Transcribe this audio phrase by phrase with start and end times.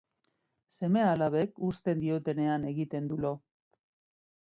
[0.77, 3.37] Seme-alabek uzten diotenean egiten du lo.